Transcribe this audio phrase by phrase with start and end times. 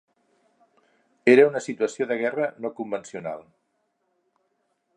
[1.33, 3.45] Era una situació de guerra no convencional.